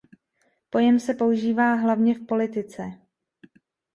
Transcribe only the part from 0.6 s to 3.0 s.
Pojem se používá hlavně v politice.